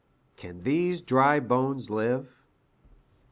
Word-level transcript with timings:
CAN 0.35 0.63
THESE 0.63 1.01
DRY 1.01 1.39
BONES 1.41 1.91
LIVE? 1.91 2.27